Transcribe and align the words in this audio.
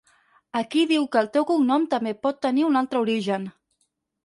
Aquí 0.61 0.85
diu 0.91 1.05
que 1.15 1.19
el 1.21 1.29
teu 1.35 1.45
cognom 1.51 1.85
també 1.93 2.15
pot 2.23 2.41
tenir 2.49 2.67
un 2.71 2.83
altre 2.83 3.05
origen. 3.07 3.49